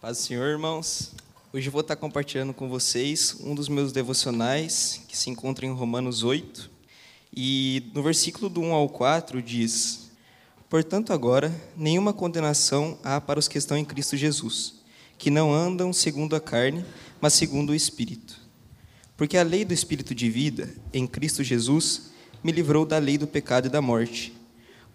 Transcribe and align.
Paz 0.00 0.16
do 0.16 0.22
Senhor, 0.22 0.48
irmãos. 0.48 1.12
Hoje 1.52 1.68
eu 1.68 1.72
vou 1.72 1.82
estar 1.82 1.94
compartilhando 1.94 2.54
com 2.54 2.70
vocês 2.70 3.36
um 3.44 3.54
dos 3.54 3.68
meus 3.68 3.92
devocionais, 3.92 5.02
que 5.06 5.14
se 5.14 5.28
encontra 5.28 5.66
em 5.66 5.72
Romanos 5.74 6.22
8. 6.22 6.70
E 7.36 7.90
no 7.92 8.02
versículo 8.02 8.48
do 8.48 8.62
1 8.62 8.72
ao 8.72 8.88
4 8.88 9.42
diz: 9.42 10.08
Portanto, 10.70 11.12
agora, 11.12 11.54
nenhuma 11.76 12.14
condenação 12.14 12.98
há 13.04 13.20
para 13.20 13.38
os 13.38 13.46
que 13.46 13.58
estão 13.58 13.76
em 13.76 13.84
Cristo 13.84 14.16
Jesus, 14.16 14.76
que 15.18 15.28
não 15.28 15.52
andam 15.52 15.92
segundo 15.92 16.34
a 16.34 16.40
carne, 16.40 16.82
mas 17.20 17.34
segundo 17.34 17.68
o 17.68 17.74
Espírito. 17.74 18.40
Porque 19.18 19.36
a 19.36 19.42
lei 19.42 19.66
do 19.66 19.74
Espírito 19.74 20.14
de 20.14 20.30
vida, 20.30 20.72
em 20.94 21.06
Cristo 21.06 21.44
Jesus, 21.44 22.10
me 22.42 22.52
livrou 22.52 22.86
da 22.86 22.96
lei 22.96 23.18
do 23.18 23.26
pecado 23.26 23.66
e 23.66 23.70
da 23.70 23.82
morte. 23.82 24.32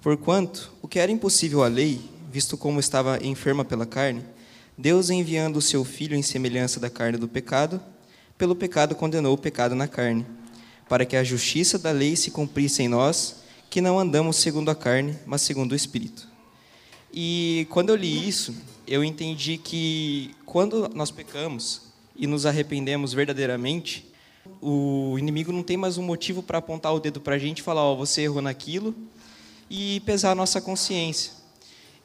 Porquanto, 0.01 0.73
o 0.81 0.87
que 0.87 0.97
era 0.97 1.11
impossível 1.11 1.63
à 1.63 1.67
lei, 1.67 2.01
visto 2.31 2.57
como 2.57 2.79
estava 2.79 3.23
enferma 3.23 3.63
pela 3.63 3.85
carne, 3.85 4.33
Deus, 4.77 5.09
enviando 5.09 5.55
o 5.55 5.61
seu 5.61 5.85
Filho 5.85 6.17
em 6.17 6.21
semelhança 6.21 6.81
da 6.81 6.89
carne 6.89 7.17
do 7.17 7.29
pecado, 7.29 7.81
pelo 8.37 8.53
pecado 8.53 8.93
condenou 8.93 9.33
o 9.33 9.37
pecado 9.37 9.73
na 9.73 9.87
carne, 9.87 10.25
para 10.89 11.05
que 11.05 11.15
a 11.15 11.23
justiça 11.23 11.79
da 11.79 11.91
lei 11.91 12.17
se 12.17 12.29
cumprisse 12.29 12.83
em 12.83 12.89
nós, 12.89 13.37
que 13.69 13.79
não 13.79 13.97
andamos 13.97 14.35
segundo 14.35 14.69
a 14.69 14.75
carne, 14.75 15.17
mas 15.25 15.41
segundo 15.41 15.71
o 15.71 15.75
Espírito. 15.75 16.27
E 17.13 17.65
quando 17.69 17.89
eu 17.89 17.95
li 17.95 18.27
isso, 18.27 18.53
eu 18.85 19.01
entendi 19.01 19.57
que 19.57 20.35
quando 20.45 20.89
nós 20.93 21.09
pecamos 21.09 21.83
e 22.13 22.27
nos 22.27 22.45
arrependemos 22.45 23.13
verdadeiramente, 23.13 24.05
o 24.61 25.17
inimigo 25.17 25.53
não 25.53 25.63
tem 25.63 25.77
mais 25.77 25.97
um 25.97 26.03
motivo 26.03 26.43
para 26.43 26.57
apontar 26.57 26.93
o 26.93 26.99
dedo 26.99 27.21
para 27.21 27.35
a 27.35 27.39
gente 27.39 27.59
e 27.59 27.63
falar: 27.63 27.81
Ó, 27.81 27.93
oh, 27.93 27.97
você 27.97 28.23
errou 28.23 28.41
naquilo, 28.41 28.93
e 29.69 30.01
pesar 30.01 30.31
a 30.31 30.35
nossa 30.35 30.59
consciência. 30.59 31.31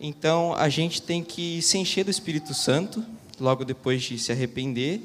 Então, 0.02 0.54
a 0.54 0.70
gente 0.70 1.02
tem 1.02 1.22
que 1.22 1.60
se 1.60 1.76
encher 1.76 2.04
do 2.04 2.10
Espírito 2.10 2.54
Santo, 2.54 3.04
logo 3.38 3.66
depois 3.66 4.02
de 4.02 4.18
se 4.18 4.32
arrepender, 4.32 5.02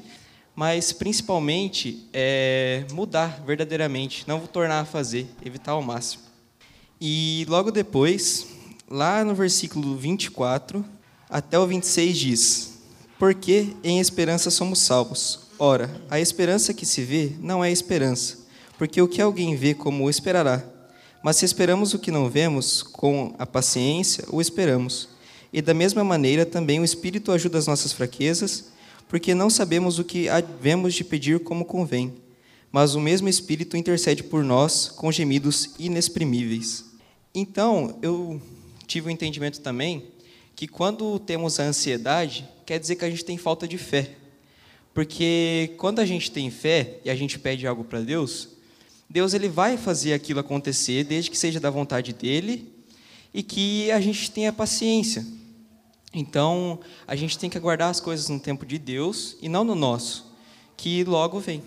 mas 0.54 0.90
principalmente 0.90 2.08
é, 2.14 2.86
mudar 2.92 3.42
verdadeiramente, 3.44 4.24
não 4.26 4.40
tornar 4.46 4.80
a 4.80 4.84
fazer, 4.86 5.26
evitar 5.44 5.72
ao 5.72 5.82
máximo. 5.82 6.22
E 6.98 7.44
logo 7.46 7.70
depois, 7.70 8.46
lá 8.88 9.22
no 9.22 9.34
versículo 9.34 9.94
24 9.98 10.82
até 11.28 11.58
o 11.58 11.66
26 11.66 12.16
diz: 12.16 12.78
Porque 13.18 13.76
em 13.84 14.00
esperança 14.00 14.50
somos 14.50 14.78
salvos. 14.78 15.40
Ora, 15.58 15.90
a 16.08 16.18
esperança 16.18 16.72
que 16.72 16.86
se 16.86 17.02
vê 17.02 17.32
não 17.38 17.62
é 17.62 17.70
esperança, 17.70 18.46
porque 18.78 19.02
o 19.02 19.08
que 19.08 19.20
alguém 19.20 19.54
vê, 19.56 19.74
como 19.74 20.08
esperará? 20.08 20.64
Mas 21.22 21.36
se 21.36 21.44
esperamos 21.44 21.94
o 21.94 21.98
que 21.98 22.10
não 22.10 22.28
vemos, 22.30 22.82
com 22.82 23.34
a 23.38 23.46
paciência 23.46 24.24
o 24.30 24.40
esperamos. 24.40 25.08
E 25.52 25.62
da 25.62 25.74
mesma 25.74 26.04
maneira 26.04 26.44
também 26.44 26.80
o 26.80 26.84
Espírito 26.84 27.32
ajuda 27.32 27.58
as 27.58 27.66
nossas 27.66 27.92
fraquezas, 27.92 28.72
porque 29.08 29.34
não 29.34 29.48
sabemos 29.48 29.98
o 29.98 30.04
que 30.04 30.28
havemos 30.28 30.94
de 30.94 31.04
pedir 31.04 31.40
como 31.40 31.64
convém. 31.64 32.14
Mas 32.70 32.94
o 32.94 33.00
mesmo 33.00 33.28
Espírito 33.28 33.76
intercede 33.76 34.22
por 34.22 34.44
nós 34.44 34.88
com 34.88 35.10
gemidos 35.10 35.70
inexprimíveis. 35.78 36.84
Então, 37.34 37.98
eu 38.02 38.40
tive 38.86 39.06
o 39.06 39.08
um 39.08 39.12
entendimento 39.12 39.60
também 39.60 40.04
que 40.54 40.66
quando 40.66 41.18
temos 41.18 41.60
a 41.60 41.64
ansiedade, 41.64 42.48
quer 42.64 42.80
dizer 42.80 42.96
que 42.96 43.04
a 43.04 43.10
gente 43.10 43.24
tem 43.24 43.36
falta 43.36 43.68
de 43.68 43.76
fé. 43.76 44.10
Porque 44.94 45.74
quando 45.76 46.00
a 46.00 46.06
gente 46.06 46.30
tem 46.30 46.50
fé 46.50 46.98
e 47.04 47.10
a 47.10 47.14
gente 47.14 47.38
pede 47.38 47.66
algo 47.66 47.84
para 47.84 48.00
Deus, 48.00 48.55
Deus 49.08 49.34
ele 49.34 49.48
vai 49.48 49.76
fazer 49.76 50.12
aquilo 50.12 50.40
acontecer, 50.40 51.04
desde 51.04 51.30
que 51.30 51.38
seja 51.38 51.60
da 51.60 51.70
vontade 51.70 52.12
dele 52.12 52.72
e 53.32 53.42
que 53.42 53.90
a 53.90 54.00
gente 54.00 54.30
tenha 54.30 54.52
paciência. 54.52 55.24
Então, 56.12 56.80
a 57.06 57.14
gente 57.14 57.38
tem 57.38 57.50
que 57.50 57.58
aguardar 57.58 57.90
as 57.90 58.00
coisas 58.00 58.28
no 58.28 58.40
tempo 58.40 58.64
de 58.64 58.78
Deus 58.78 59.36
e 59.40 59.48
não 59.48 59.64
no 59.64 59.74
nosso, 59.74 60.32
que 60.76 61.04
logo 61.04 61.38
vem. 61.38 61.62